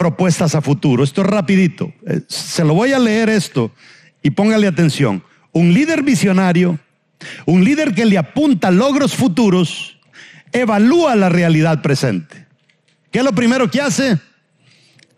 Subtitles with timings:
[0.00, 1.04] propuestas a futuro.
[1.04, 1.92] Esto es rapidito.
[2.06, 3.70] Eh, se lo voy a leer esto
[4.22, 5.22] y póngale atención.
[5.52, 6.78] Un líder visionario,
[7.44, 9.98] un líder que le apunta logros futuros,
[10.52, 12.46] evalúa la realidad presente.
[13.10, 14.18] ¿Qué es lo primero que hace?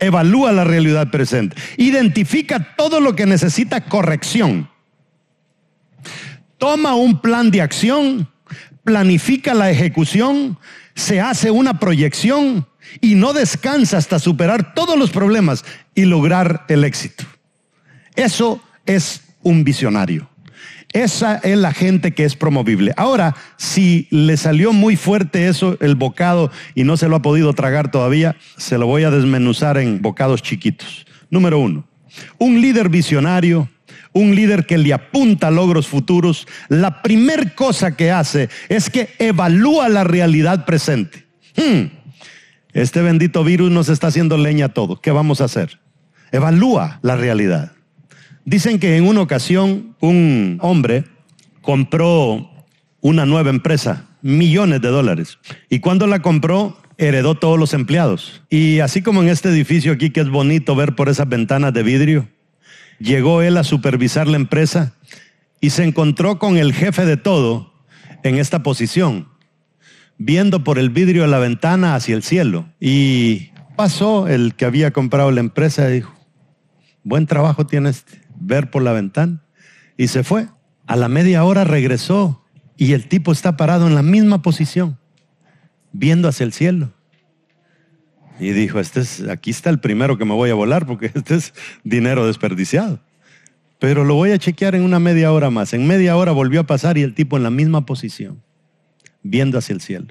[0.00, 1.54] Evalúa la realidad presente.
[1.76, 4.68] Identifica todo lo que necesita corrección.
[6.59, 8.28] Toma un plan de acción,
[8.82, 10.59] planifica la ejecución,
[10.96, 12.66] se hace una proyección
[13.01, 15.64] y no descansa hasta superar todos los problemas
[15.95, 17.24] y lograr el éxito.
[18.15, 20.28] Eso es un visionario.
[20.93, 22.93] Esa es la gente que es promovible.
[22.96, 27.54] Ahora, si le salió muy fuerte eso, el bocado, y no se lo ha podido
[27.54, 31.07] tragar todavía, se lo voy a desmenuzar en bocados chiquitos.
[31.30, 31.87] Número uno,
[32.38, 33.70] un líder visionario,
[34.13, 39.09] un líder que le apunta a logros futuros, la primer cosa que hace es que
[39.18, 41.24] evalúa la realidad presente.
[41.57, 42.01] Hmm.
[42.73, 45.01] Este bendito virus nos está haciendo leña a todo.
[45.01, 45.80] ¿Qué vamos a hacer?
[46.30, 47.73] Evalúa la realidad.
[48.45, 51.04] Dicen que en una ocasión un hombre
[51.60, 52.51] compró
[53.01, 55.38] una nueva empresa, millones de dólares.
[55.68, 58.42] Y cuando la compró, heredó todos los empleados.
[58.48, 61.82] Y así como en este edificio aquí, que es bonito ver por esas ventanas de
[61.82, 62.29] vidrio,
[62.98, 64.94] llegó él a supervisar la empresa
[65.60, 67.72] y se encontró con el jefe de todo
[68.22, 69.28] en esta posición
[70.25, 72.66] viendo por el vidrio de la ventana hacia el cielo.
[72.81, 76.14] Y pasó el que había comprado la empresa y dijo,
[77.03, 78.04] buen trabajo tienes
[78.38, 79.42] ver por la ventana.
[79.97, 80.48] Y se fue.
[80.87, 82.44] A la media hora regresó
[82.76, 84.98] y el tipo está parado en la misma posición,
[85.92, 86.92] viendo hacia el cielo.
[88.41, 91.34] Y dijo, este es, aquí está el primero que me voy a volar porque este
[91.34, 91.54] es
[91.84, 93.00] dinero desperdiciado.
[93.78, 95.72] Pero lo voy a chequear en una media hora más.
[95.72, 98.41] En media hora volvió a pasar y el tipo en la misma posición
[99.22, 100.06] viendo hacia el cielo.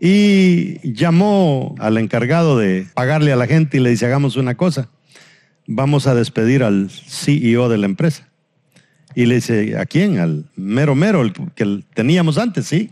[0.00, 4.88] Y llamó al encargado de pagarle a la gente y le dice, hagamos una cosa,
[5.66, 8.28] vamos a despedir al CEO de la empresa.
[9.14, 10.18] Y le dice, ¿a quién?
[10.18, 12.90] Al mero mero, el que teníamos antes, sí.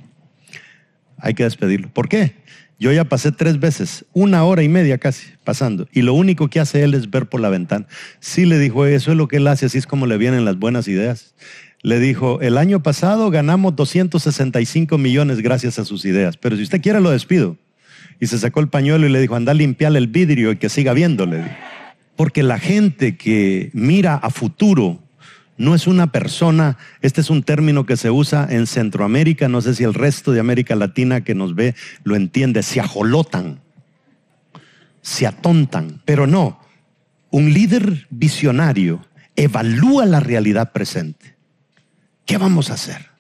[1.19, 1.89] Hay que despedirlo.
[1.93, 2.35] ¿Por qué?
[2.79, 6.59] Yo ya pasé tres veces, una hora y media casi pasando, y lo único que
[6.59, 7.87] hace él es ver por la ventana.
[8.19, 10.59] Sí le dijo, eso es lo que él hace, así es como le vienen las
[10.59, 11.35] buenas ideas
[11.83, 16.81] le dijo, el año pasado ganamos 265 millones gracias a sus ideas, pero si usted
[16.81, 17.57] quiere lo despido.
[18.21, 20.69] Y se sacó el pañuelo y le dijo, anda a limpiarle el vidrio y que
[20.69, 21.45] siga viéndole.
[22.15, 25.01] Porque la gente que mira a futuro
[25.57, 29.75] no es una persona, este es un término que se usa en Centroamérica, no sé
[29.75, 33.61] si el resto de América Latina que nos ve lo entiende, se ajolotan,
[35.03, 36.61] se atontan, pero no,
[37.31, 39.05] un líder visionario
[39.35, 41.32] evalúa la realidad presente
[42.27, 43.11] ¿Qué vamos a hacer?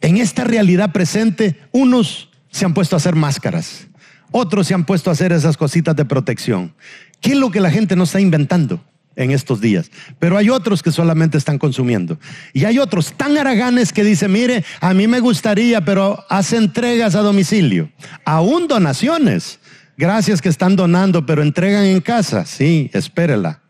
[0.00, 3.88] En esta realidad presente, unos se han puesto a hacer máscaras,
[4.30, 6.74] otros se han puesto a hacer esas cositas de protección.
[7.20, 8.84] ¿Qué es lo que la gente no está inventando
[9.16, 9.90] en estos días?
[10.18, 12.18] Pero hay otros que solamente están consumiendo.
[12.52, 17.14] Y hay otros tan haraganes que dicen, mire, a mí me gustaría, pero hace entregas
[17.14, 17.90] a domicilio,
[18.24, 19.58] aún donaciones.
[19.96, 22.46] Gracias que están donando, pero entregan en casa.
[22.46, 23.62] Sí, espérela,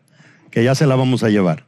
[0.51, 1.65] que ya se la vamos a llevar.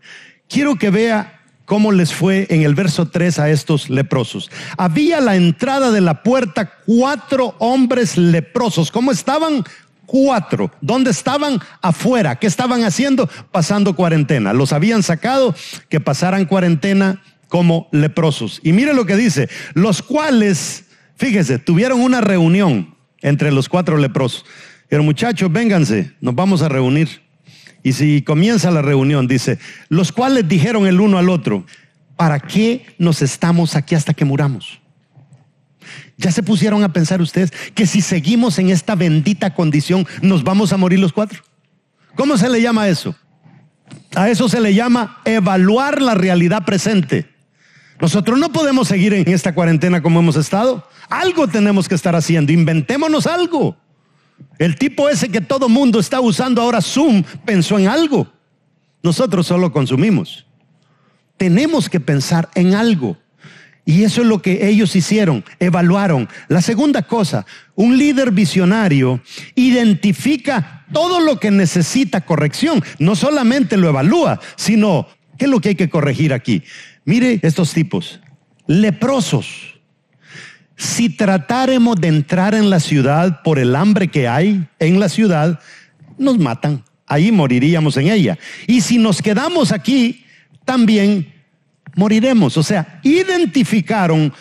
[0.48, 1.39] Quiero que vea
[1.70, 4.50] cómo les fue en el verso 3 a estos leprosos.
[4.76, 8.90] Había la entrada de la puerta cuatro hombres leprosos.
[8.90, 9.62] ¿Cómo estaban?
[10.04, 10.72] Cuatro.
[10.80, 11.60] ¿Dónde estaban?
[11.80, 12.40] Afuera.
[12.40, 13.28] ¿Qué estaban haciendo?
[13.52, 14.52] Pasando cuarentena.
[14.52, 15.54] Los habían sacado
[15.88, 18.58] que pasaran cuarentena como leprosos.
[18.64, 24.44] Y mire lo que dice, los cuales, fíjese, tuvieron una reunión entre los cuatro leprosos.
[24.88, 27.29] Pero muchachos, vénganse, nos vamos a reunir.
[27.82, 29.58] Y si comienza la reunión, dice,
[29.88, 31.64] los cuales dijeron el uno al otro,
[32.16, 34.80] ¿para qué nos estamos aquí hasta que muramos?
[36.18, 40.72] ¿Ya se pusieron a pensar ustedes que si seguimos en esta bendita condición nos vamos
[40.72, 41.42] a morir los cuatro?
[42.14, 43.14] ¿Cómo se le llama eso?
[44.14, 47.26] A eso se le llama evaluar la realidad presente.
[48.00, 50.86] Nosotros no podemos seguir en esta cuarentena como hemos estado.
[51.08, 52.52] Algo tenemos que estar haciendo.
[52.52, 53.76] Inventémonos algo.
[54.58, 58.30] El tipo ese que todo mundo está usando ahora Zoom pensó en algo.
[59.02, 60.46] Nosotros solo consumimos.
[61.36, 63.16] Tenemos que pensar en algo.
[63.86, 66.28] Y eso es lo que ellos hicieron, evaluaron.
[66.48, 69.20] La segunda cosa, un líder visionario
[69.54, 72.84] identifica todo lo que necesita corrección.
[72.98, 75.08] No solamente lo evalúa, sino
[75.38, 76.62] qué es lo que hay que corregir aquí.
[77.04, 78.20] Mire estos tipos,
[78.66, 79.79] leprosos.
[80.80, 85.60] Si tratáramos de entrar en la ciudad por el hambre que hay en la ciudad,
[86.16, 86.82] nos matan.
[87.06, 88.38] Ahí moriríamos en ella.
[88.66, 90.24] Y si nos quedamos aquí,
[90.64, 91.34] también
[91.96, 92.56] moriremos.
[92.56, 94.32] O sea, identificaron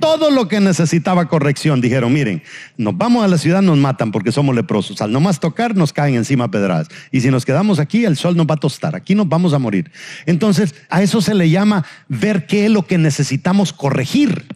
[0.00, 1.82] todo lo que necesitaba corrección.
[1.82, 2.42] Dijeron, miren,
[2.78, 5.02] nos vamos a la ciudad, nos matan porque somos leprosos.
[5.02, 6.88] Al no más tocar, nos caen encima pedradas.
[7.10, 8.96] Y si nos quedamos aquí, el sol nos va a tostar.
[8.96, 9.92] Aquí nos vamos a morir.
[10.24, 14.46] Entonces, a eso se le llama ver qué es lo que necesitamos corregir.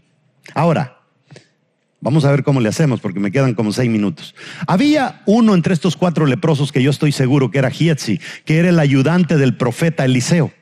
[0.55, 0.96] Ahora,
[2.01, 4.35] Vamos a ver cómo le hacemos porque me quedan como seis minutos.
[4.67, 8.69] Había uno entre estos cuatro leprosos que yo estoy seguro que era Gietzi, que era
[8.69, 10.53] el ayudante del profeta Eliseo.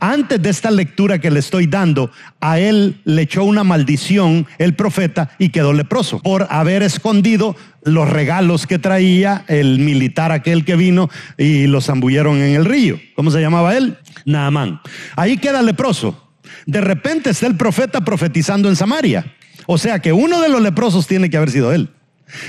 [0.00, 2.10] Antes de esta lectura que le estoy dando,
[2.40, 8.08] a él le echó una maldición el profeta y quedó leproso por haber escondido los
[8.10, 13.00] regalos que traía el militar aquel que vino y los zambulleron en el río.
[13.14, 13.98] ¿Cómo se llamaba él?
[14.24, 14.80] Naamán.
[15.16, 16.30] Ahí queda leproso.
[16.66, 19.24] De repente está el profeta profetizando en Samaria.
[19.66, 21.90] O sea que uno de los leprosos tiene que haber sido él.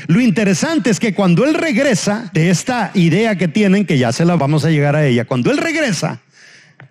[0.08, 4.26] Lo interesante es que cuando él regresa de esta idea que tienen, que ya se
[4.26, 6.22] la vamos a llegar a ella, cuando él regresa,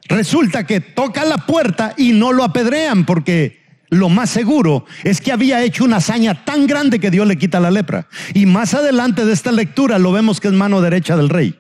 [0.08, 5.32] Resulta que toca la puerta y no lo apedrean porque lo más seguro es que
[5.32, 8.08] había hecho una hazaña tan grande que Dios le quita la lepra.
[8.34, 11.58] Y más adelante de esta lectura lo vemos que es mano derecha del rey.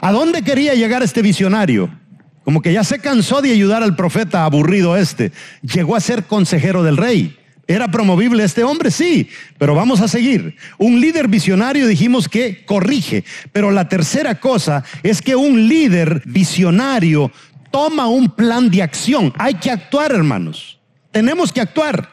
[0.00, 1.90] ¿A dónde quería llegar este visionario?
[2.44, 5.30] Como que ya se cansó de ayudar al profeta aburrido este.
[5.62, 7.36] Llegó a ser consejero del rey.
[7.70, 8.90] ¿Era promovible este hombre?
[8.90, 10.56] Sí, pero vamos a seguir.
[10.76, 13.22] Un líder visionario dijimos que corrige,
[13.52, 17.30] pero la tercera cosa es que un líder visionario
[17.70, 19.32] toma un plan de acción.
[19.38, 20.80] Hay que actuar, hermanos.
[21.12, 22.10] Tenemos que actuar.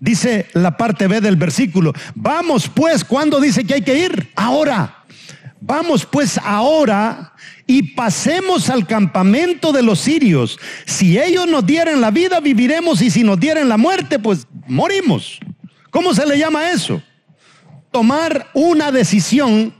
[0.00, 1.92] Dice la parte B del versículo.
[2.16, 4.32] Vamos pues, ¿cuándo dice que hay que ir?
[4.34, 4.96] Ahora.
[5.62, 7.34] Vamos pues ahora
[7.70, 10.58] y pasemos al campamento de los sirios.
[10.86, 15.38] Si ellos nos dieran la vida, viviremos y si nos dieran la muerte, pues morimos.
[15.90, 17.00] ¿Cómo se le llama eso?
[17.92, 19.72] Tomar una decisión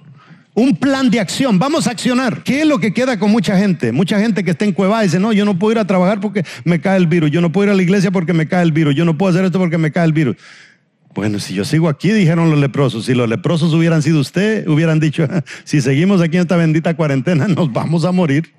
[0.55, 1.59] un plan de acción.
[1.59, 2.45] Vamos a accionar.
[2.45, 3.91] ¿Qué es lo que queda con mucha gente?
[3.91, 6.21] Mucha gente que está en cueva y dice, no, yo no puedo ir a trabajar
[6.21, 7.31] porque me cae el virus.
[7.31, 8.95] Yo no puedo ir a la iglesia porque me cae el virus.
[8.95, 10.37] Yo no puedo hacer esto porque me cae el virus.
[11.15, 15.01] Bueno, si yo sigo aquí, dijeron los leprosos, si los leprosos hubieran sido usted, hubieran
[15.01, 15.27] dicho,
[15.65, 18.55] si seguimos aquí en esta bendita cuarentena, nos vamos a morir.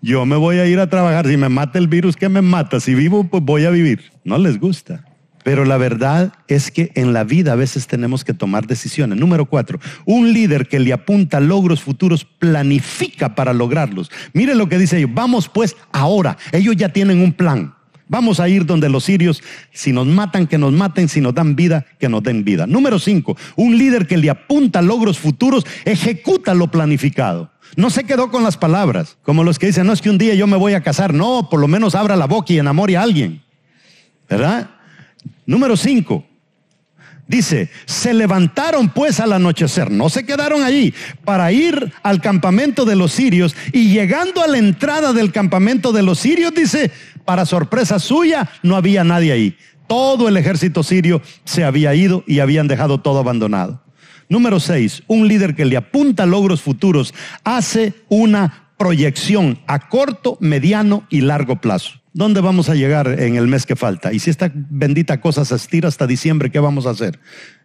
[0.00, 1.26] Yo me voy a ir a trabajar.
[1.26, 2.80] Si me mata el virus, ¿qué me mata?
[2.80, 4.12] Si vivo, pues voy a vivir.
[4.24, 5.04] No les gusta.
[5.44, 9.18] Pero la verdad es que en la vida a veces tenemos que tomar decisiones.
[9.18, 14.10] Número cuatro, un líder que le apunta logros futuros planifica para lograrlos.
[14.32, 17.74] Mire lo que dice ellos, vamos pues ahora, ellos ya tienen un plan.
[18.12, 19.42] Vamos a ir donde los sirios,
[19.72, 22.66] si nos matan, que nos maten, si nos dan vida, que nos den vida.
[22.66, 27.50] Número cinco, un líder que le apunta logros futuros ejecuta lo planificado.
[27.74, 30.34] No se quedó con las palabras, como los que dicen, no es que un día
[30.34, 33.02] yo me voy a casar, no, por lo menos abra la boca y enamore a
[33.02, 33.40] alguien.
[34.28, 34.68] ¿Verdad?
[35.46, 36.22] Número 5.
[37.32, 40.92] Dice, se levantaron pues al anochecer, no se quedaron allí,
[41.24, 46.02] para ir al campamento de los sirios y llegando a la entrada del campamento de
[46.02, 46.90] los sirios, dice,
[47.24, 49.56] para sorpresa suya, no había nadie ahí.
[49.86, 53.82] Todo el ejército sirio se había ido y habían dejado todo abandonado.
[54.28, 57.14] Número 6, un líder que le apunta logros futuros
[57.44, 62.01] hace una proyección a corto, mediano y largo plazo.
[62.14, 64.12] ¿Dónde vamos a llegar en el mes que falta?
[64.12, 67.18] Y si esta bendita cosa se estira hasta diciembre, ¿qué vamos a hacer?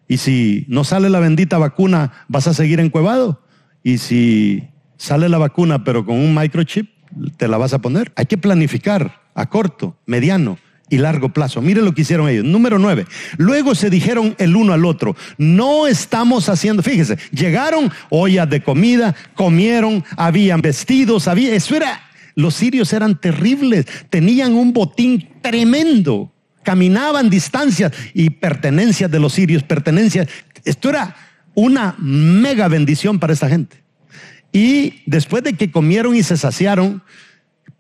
[0.07, 3.43] Y si no sale la bendita vacuna, ¿vas a seguir encuevado?
[3.83, 4.63] Y si
[4.95, 6.89] sale la vacuna pero con un microchip,
[7.35, 8.13] ¿te la vas a poner?
[8.15, 10.57] Hay que planificar a corto, mediano
[10.89, 11.61] y largo plazo.
[11.61, 12.45] Mire lo que hicieron ellos.
[12.45, 13.05] Número nueve.
[13.37, 19.13] Luego se dijeron el uno al otro, no estamos haciendo, fíjese, llegaron ollas de comida,
[19.35, 22.06] comieron, habían vestidos, había, eso era
[22.37, 29.63] los sirios eran terribles, tenían un botín tremendo, caminaban distancias y pertenencias de los sirios,
[29.63, 30.27] pertenencias.
[30.63, 31.15] Esto era
[31.55, 33.83] una mega bendición para esta gente.
[34.51, 37.01] Y después de que comieron y se saciaron,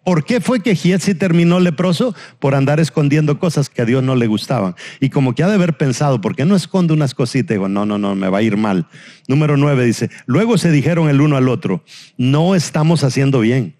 [0.07, 2.15] ¿Por qué fue que Gietzi terminó leproso?
[2.39, 4.73] Por andar escondiendo cosas que a Dios no le gustaban.
[5.01, 7.55] Y como que ha de haber pensado, ¿por qué no esconde unas cositas?
[7.55, 8.87] Digo, no, no, no, me va a ir mal.
[9.27, 11.83] Número nueve dice, luego se dijeron el uno al otro,
[12.15, 13.76] no estamos haciendo bien.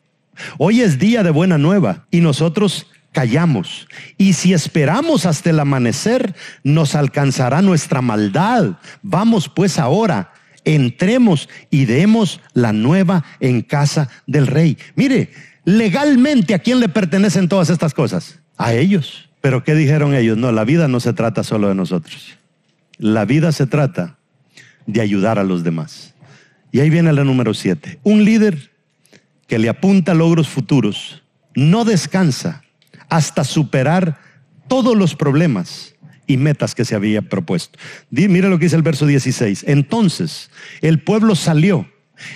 [0.58, 3.88] Hoy es día de buena nueva y nosotros callamos.
[4.18, 8.78] Y si esperamos hasta el amanecer, nos alcanzará nuestra maldad.
[9.02, 10.34] Vamos pues ahora,
[10.66, 14.78] entremos y demos la nueva en casa del rey.
[14.96, 15.32] Mire,
[15.66, 18.40] legalmente a quién le pertenecen todas estas cosas?
[18.58, 19.30] A ellos.
[19.42, 20.38] Pero ¿qué dijeron ellos?
[20.38, 22.38] No, la vida no se trata solo de nosotros.
[22.98, 24.18] La vida se trata
[24.86, 26.14] de ayudar a los demás.
[26.72, 28.00] Y ahí viene la número siete.
[28.04, 28.72] Un líder
[29.48, 31.24] que le apunta logros futuros
[31.56, 32.64] no descansa
[33.10, 34.20] hasta superar
[34.68, 35.96] todos los problemas
[36.28, 37.80] y metas que se había propuesto.
[38.12, 39.64] Mire lo que dice el verso 16.
[39.68, 40.52] Entonces
[40.82, 41.88] el pueblo salió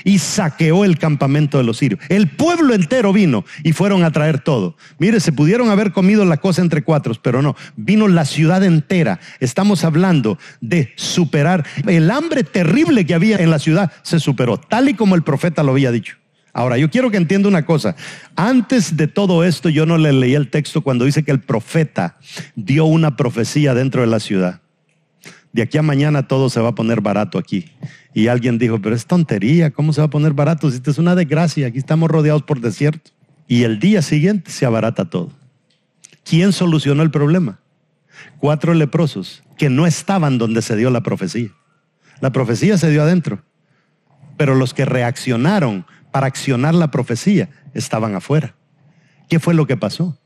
[0.04, 2.00] y saqueó el campamento de los sirios.
[2.10, 4.76] El pueblo entero vino y fueron a traer todo.
[4.98, 9.20] Mire, se pudieron haber comido la cosa entre cuatro, pero no, vino la ciudad entera.
[9.40, 14.90] Estamos hablando de superar el hambre terrible que había en la ciudad, se superó, tal
[14.90, 16.21] y como el profeta lo había dicho.
[16.54, 17.96] Ahora, yo quiero que entienda una cosa.
[18.36, 22.18] Antes de todo esto, yo no le leí el texto cuando dice que el profeta
[22.56, 24.62] dio una profecía dentro de la ciudad.
[25.54, 27.72] De aquí a mañana todo se va a poner barato aquí.
[28.14, 30.70] Y alguien dijo, pero es tontería, ¿cómo se va a poner barato?
[30.70, 33.12] Si esto es una desgracia, aquí estamos rodeados por desierto.
[33.48, 35.32] Y el día siguiente se abarata todo.
[36.24, 37.60] ¿Quién solucionó el problema?
[38.40, 41.50] Cuatro leprosos que no estaban donde se dio la profecía.
[42.20, 43.42] La profecía se dio adentro,
[44.38, 48.56] pero los que reaccionaron para accionar la profecía estaban afuera.
[49.30, 50.18] ¿Qué fue lo que pasó?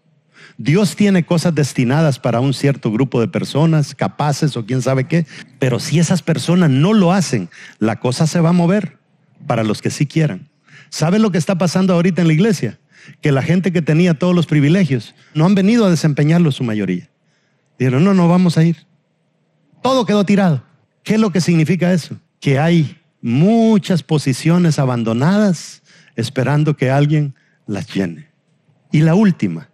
[0.58, 5.26] Dios tiene cosas destinadas para un cierto grupo de personas, capaces o quién sabe qué,
[5.60, 7.50] pero si esas personas no lo hacen,
[7.80, 8.98] la cosa se va a mover
[9.48, 10.50] para los que sí quieran.
[10.90, 12.80] ¿Sabe lo que está pasando ahorita en la iglesia?
[13.22, 17.10] Que la gente que tenía todos los privilegios no han venido a desempeñarlo su mayoría.
[17.78, 18.88] Dijeron, no, no vamos a ir.
[19.84, 20.64] Todo quedó tirado.
[21.04, 22.18] ¿Qué es lo que significa eso?
[22.40, 25.82] Que hay muchas posiciones abandonadas
[26.16, 27.34] esperando que alguien
[27.66, 28.28] las llene.
[28.92, 29.72] Y la última,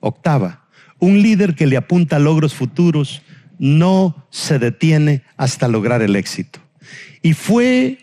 [0.00, 0.66] Octava,
[0.98, 3.22] un líder que le apunta a logros futuros
[3.58, 6.60] no se detiene hasta lograr el éxito.
[7.22, 7.96] Y fue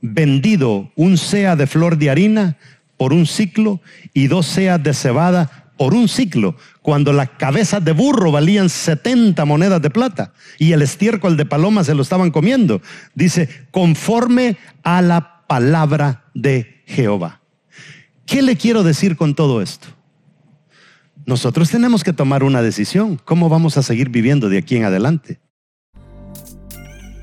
[0.00, 2.56] vendido un sea de flor de harina
[2.96, 3.82] por un ciclo
[4.14, 9.44] y dos seas de cebada por un ciclo, cuando las cabezas de burro valían 70
[9.44, 12.80] monedas de plata y el estiércol de paloma se lo estaban comiendo.
[13.14, 17.40] Dice, conforme a la palabra de Jehová.
[18.24, 19.88] ¿Qué le quiero decir con todo esto?
[21.26, 23.20] nosotros tenemos que tomar una decisión.
[23.24, 25.40] ¿Cómo vamos a seguir viviendo de aquí en adelante?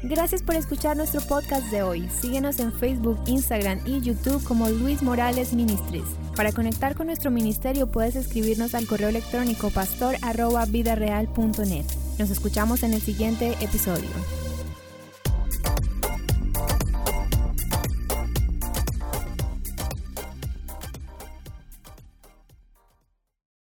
[0.04, 2.10] Gracias por escuchar nuestro podcast de hoy.
[2.10, 6.04] Síguenos en Facebook, Instagram y YouTube como Luis Morales Ministries.
[6.36, 11.86] Para conectar con nuestro ministerio puedes escribirnos al correo electrónico pastor.vidareal.net.
[12.20, 14.10] Nos escuchamos en el siguiente episodio.